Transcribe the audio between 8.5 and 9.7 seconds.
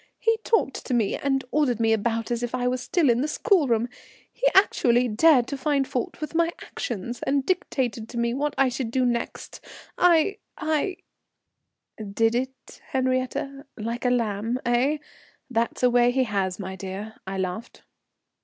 I should do next.